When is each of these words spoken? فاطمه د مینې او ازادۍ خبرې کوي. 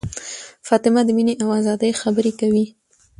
فاطمه 0.67 1.01
د 1.05 1.09
مینې 1.17 1.33
او 1.43 1.49
ازادۍ 1.59 1.91
خبرې 2.01 2.31
کوي. 2.39 2.65